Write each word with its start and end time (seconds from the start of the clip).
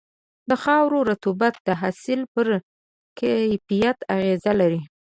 د 0.49 0.51
خاورې 0.63 0.99
رطوبت 1.09 1.55
د 1.67 1.69
حاصل 1.81 2.21
پر 2.33 2.47
کیفیت 3.19 3.97
اغېز 4.15 4.43
لري. 4.59 4.81